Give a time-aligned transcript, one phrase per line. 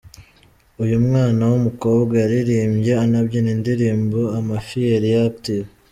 [0.83, 5.69] Uyu mwana w'umukobwa yaririmbye anabyina indirimbo "Amafiyeri ya Active".